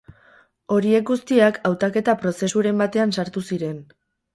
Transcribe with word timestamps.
Horiek 0.75 1.05
guztiak 1.11 1.61
hautaketa-prozesuren 1.71 2.85
batean 2.85 3.19
sartu 3.23 3.51
ziren. 3.51 3.83